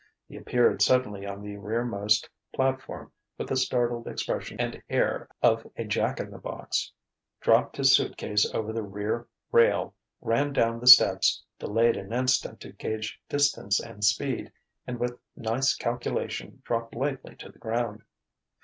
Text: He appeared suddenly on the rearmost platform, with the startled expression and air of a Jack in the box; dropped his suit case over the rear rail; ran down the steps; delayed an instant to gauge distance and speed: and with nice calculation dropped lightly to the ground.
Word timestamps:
He 0.27 0.35
appeared 0.35 0.81
suddenly 0.81 1.27
on 1.27 1.43
the 1.43 1.57
rearmost 1.57 2.27
platform, 2.55 3.11
with 3.37 3.49
the 3.49 3.55
startled 3.55 4.07
expression 4.07 4.59
and 4.59 4.81
air 4.89 5.29
of 5.43 5.67
a 5.75 5.83
Jack 5.85 6.19
in 6.19 6.31
the 6.31 6.39
box; 6.39 6.91
dropped 7.39 7.77
his 7.77 7.95
suit 7.95 8.17
case 8.17 8.51
over 8.51 8.73
the 8.73 8.81
rear 8.81 9.27
rail; 9.51 9.93
ran 10.19 10.53
down 10.53 10.79
the 10.79 10.87
steps; 10.87 11.43
delayed 11.59 11.97
an 11.97 12.11
instant 12.11 12.59
to 12.61 12.71
gauge 12.73 13.21
distance 13.29 13.79
and 13.79 14.03
speed: 14.03 14.51
and 14.87 14.99
with 14.99 15.19
nice 15.35 15.75
calculation 15.75 16.63
dropped 16.65 16.95
lightly 16.95 17.35
to 17.35 17.49
the 17.51 17.59
ground. 17.59 18.01